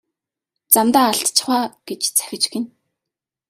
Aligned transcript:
Замдаа 0.73 1.05
алдчихав 1.09 1.51
аа 1.65 1.73
гэж 1.87 2.01
захиж 2.17 2.43
гэнэ. 2.51 2.67